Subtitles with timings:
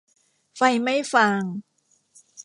[0.55, 1.41] ไฟไหม้ฟาง